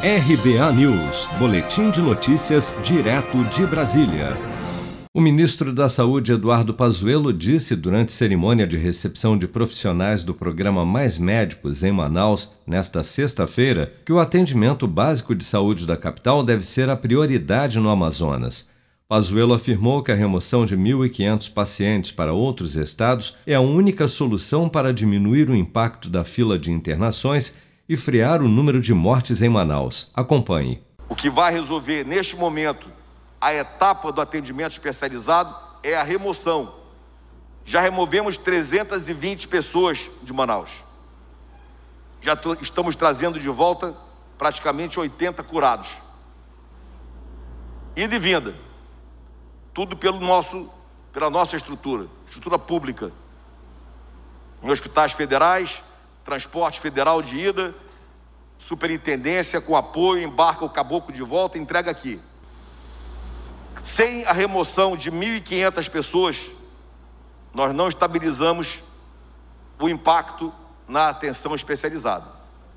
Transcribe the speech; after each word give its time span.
RBA 0.00 0.72
News, 0.74 1.26
Boletim 1.40 1.90
de 1.90 2.00
Notícias, 2.00 2.72
direto 2.84 3.42
de 3.46 3.66
Brasília. 3.66 4.36
O 5.12 5.20
ministro 5.20 5.72
da 5.72 5.88
Saúde, 5.88 6.30
Eduardo 6.30 6.72
Pazuello, 6.72 7.32
disse 7.32 7.74
durante 7.74 8.12
cerimônia 8.12 8.64
de 8.64 8.76
recepção 8.76 9.36
de 9.36 9.48
profissionais 9.48 10.22
do 10.22 10.32
programa 10.32 10.86
Mais 10.86 11.18
Médicos 11.18 11.82
em 11.82 11.90
Manaus, 11.90 12.52
nesta 12.64 13.02
sexta-feira, 13.02 13.92
que 14.06 14.12
o 14.12 14.20
atendimento 14.20 14.86
básico 14.86 15.34
de 15.34 15.44
saúde 15.44 15.84
da 15.84 15.96
capital 15.96 16.44
deve 16.44 16.64
ser 16.64 16.88
a 16.88 16.96
prioridade 16.96 17.80
no 17.80 17.88
Amazonas. 17.88 18.68
Pazuello 19.08 19.54
afirmou 19.54 20.00
que 20.04 20.12
a 20.12 20.14
remoção 20.14 20.64
de 20.64 20.76
1.500 20.76 21.52
pacientes 21.52 22.12
para 22.12 22.32
outros 22.32 22.76
estados 22.76 23.34
é 23.44 23.54
a 23.54 23.60
única 23.60 24.06
solução 24.06 24.68
para 24.68 24.94
diminuir 24.94 25.50
o 25.50 25.56
impacto 25.56 26.08
da 26.08 26.22
fila 26.22 26.56
de 26.56 26.70
internações 26.70 27.56
e 27.88 27.96
frear 27.96 28.42
o 28.42 28.48
número 28.48 28.80
de 28.80 28.92
mortes 28.92 29.40
em 29.40 29.48
Manaus. 29.48 30.10
Acompanhe. 30.14 30.82
O 31.08 31.14
que 31.14 31.30
vai 31.30 31.52
resolver 31.52 32.04
neste 32.04 32.36
momento 32.36 32.92
a 33.40 33.54
etapa 33.54 34.12
do 34.12 34.20
atendimento 34.20 34.72
especializado 34.72 35.56
é 35.82 35.96
a 35.96 36.02
remoção. 36.02 36.74
Já 37.64 37.80
removemos 37.80 38.36
320 38.36 39.48
pessoas 39.48 40.10
de 40.22 40.32
Manaus. 40.32 40.84
Já 42.20 42.38
estamos 42.60 42.94
trazendo 42.94 43.40
de 43.40 43.48
volta 43.48 43.94
praticamente 44.36 45.00
80 45.00 45.42
curados. 45.42 46.02
E 47.96 48.06
de 48.06 48.18
vinda. 48.18 48.54
Tudo 49.72 49.96
pelo 49.96 50.20
nosso, 50.20 50.68
pela 51.12 51.30
nossa 51.30 51.56
estrutura, 51.56 52.06
estrutura 52.26 52.58
pública. 52.58 53.12
Em 54.62 54.70
hospitais 54.70 55.12
federais, 55.12 55.82
transporte 56.28 56.78
federal 56.78 57.22
de 57.22 57.38
ida, 57.38 57.74
superintendência 58.58 59.62
com 59.62 59.74
apoio, 59.74 60.22
embarca 60.22 60.62
o 60.62 60.68
caboclo 60.68 61.10
de 61.10 61.22
volta 61.22 61.56
e 61.56 61.60
entrega 61.60 61.90
aqui. 61.90 62.20
Sem 63.82 64.26
a 64.26 64.32
remoção 64.32 64.94
de 64.94 65.10
1.500 65.10 65.88
pessoas, 65.88 66.50
nós 67.54 67.72
não 67.72 67.88
estabilizamos 67.88 68.84
o 69.80 69.88
impacto 69.88 70.52
na 70.86 71.08
atenção 71.08 71.54
especializada. 71.54 72.30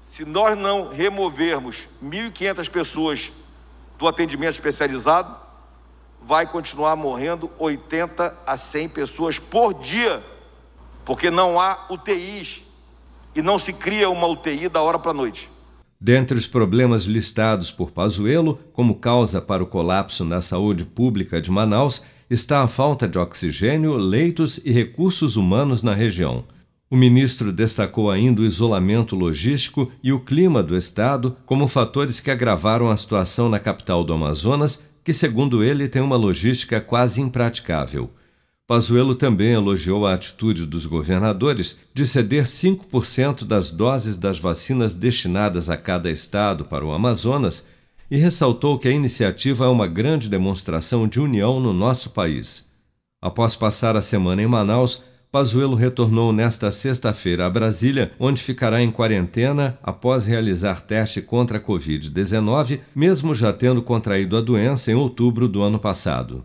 Se 0.00 0.24
nós 0.24 0.58
não 0.58 0.88
removermos 0.88 1.88
1.500 2.02 2.68
pessoas 2.68 3.32
do 3.96 4.08
atendimento 4.08 4.54
especializado, 4.54 5.36
vai 6.20 6.48
continuar 6.48 6.96
morrendo 6.96 7.48
80 7.60 8.36
a 8.44 8.56
100 8.56 8.88
pessoas 8.88 9.38
por 9.38 9.72
dia, 9.72 10.20
porque 11.04 11.30
não 11.30 11.60
há 11.60 11.86
UTIs 11.88 12.66
e 13.36 13.42
não 13.42 13.58
se 13.58 13.72
cria 13.72 14.08
uma 14.08 14.26
UTI 14.26 14.68
da 14.68 14.80
hora 14.80 14.98
para 14.98 15.10
a 15.10 15.14
noite. 15.14 15.48
Dentre 16.00 16.36
os 16.36 16.46
problemas 16.46 17.04
listados 17.04 17.70
por 17.70 17.90
Pazuello 17.90 18.58
como 18.72 18.96
causa 18.96 19.40
para 19.40 19.62
o 19.62 19.66
colapso 19.66 20.24
na 20.24 20.40
saúde 20.40 20.84
pública 20.84 21.40
de 21.40 21.50
Manaus 21.50 22.02
está 22.28 22.62
a 22.62 22.68
falta 22.68 23.06
de 23.06 23.18
oxigênio, 23.18 23.96
leitos 23.96 24.58
e 24.64 24.70
recursos 24.70 25.36
humanos 25.36 25.82
na 25.82 25.94
região. 25.94 26.44
O 26.88 26.96
ministro 26.96 27.52
destacou 27.52 28.10
ainda 28.10 28.42
o 28.42 28.44
isolamento 28.44 29.16
logístico 29.16 29.90
e 30.02 30.12
o 30.12 30.20
clima 30.20 30.62
do 30.62 30.76
estado 30.76 31.36
como 31.44 31.66
fatores 31.66 32.20
que 32.20 32.30
agravaram 32.30 32.90
a 32.90 32.96
situação 32.96 33.48
na 33.48 33.58
capital 33.58 34.04
do 34.04 34.12
Amazonas, 34.12 34.84
que, 35.02 35.12
segundo 35.12 35.64
ele, 35.64 35.88
tem 35.88 36.02
uma 36.02 36.16
logística 36.16 36.80
quase 36.80 37.20
impraticável. 37.20 38.10
Pazuello 38.66 39.14
também 39.14 39.52
elogiou 39.52 40.04
a 40.04 40.14
atitude 40.14 40.66
dos 40.66 40.86
governadores 40.86 41.78
de 41.94 42.04
ceder 42.04 42.44
5% 42.44 43.44
das 43.44 43.70
doses 43.70 44.16
das 44.16 44.40
vacinas 44.40 44.92
destinadas 44.92 45.70
a 45.70 45.76
cada 45.76 46.10
estado 46.10 46.64
para 46.64 46.84
o 46.84 46.90
Amazonas 46.90 47.64
e 48.10 48.16
ressaltou 48.16 48.76
que 48.76 48.88
a 48.88 48.92
iniciativa 48.92 49.66
é 49.66 49.68
uma 49.68 49.86
grande 49.86 50.28
demonstração 50.28 51.06
de 51.06 51.20
união 51.20 51.60
no 51.60 51.72
nosso 51.72 52.10
país. 52.10 52.66
Após 53.22 53.54
passar 53.54 53.94
a 53.94 54.02
semana 54.02 54.42
em 54.42 54.46
Manaus, 54.48 55.02
Pazuello 55.30 55.76
retornou 55.76 56.32
nesta 56.32 56.72
sexta-feira 56.72 57.46
a 57.46 57.50
Brasília, 57.50 58.12
onde 58.18 58.42
ficará 58.42 58.82
em 58.82 58.90
quarentena 58.90 59.78
após 59.80 60.26
realizar 60.26 60.80
teste 60.80 61.20
contra 61.20 61.58
a 61.58 61.60
Covid-19, 61.60 62.80
mesmo 62.94 63.32
já 63.32 63.52
tendo 63.52 63.80
contraído 63.82 64.36
a 64.36 64.40
doença 64.40 64.90
em 64.90 64.94
outubro 64.94 65.48
do 65.48 65.62
ano 65.62 65.78
passado. 65.78 66.44